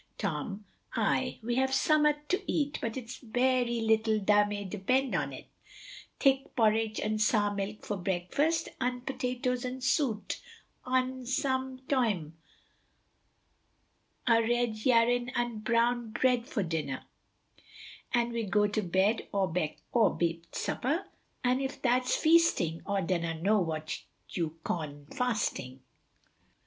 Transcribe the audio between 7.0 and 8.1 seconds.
un' sour milk for